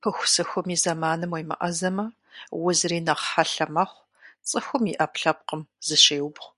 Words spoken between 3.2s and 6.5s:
хьэлъэ мэхъу, цӀыхум и Ӏэпкълъэпкъым зыщеубгъу.